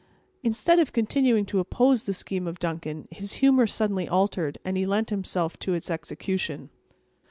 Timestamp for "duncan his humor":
2.57-3.67